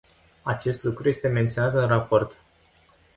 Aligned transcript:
Acest 0.41 0.83
lucru 0.83 1.07
este 1.07 1.27
menționat 1.27 1.73
în 1.73 1.87
raport. 1.87 2.37